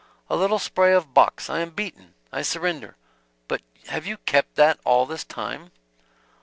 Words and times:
"A 0.31 0.35
little 0.35 0.57
spray 0.57 0.93
of 0.95 1.13
box! 1.13 1.47
I 1.47 1.59
am 1.59 1.69
beaten 1.69 2.15
I 2.31 2.41
surrender. 2.41 2.95
But 3.47 3.61
have 3.89 4.07
you 4.07 4.17
kept 4.17 4.55
that 4.55 4.79
all 4.83 5.05
this 5.05 5.23
time?" 5.23 5.69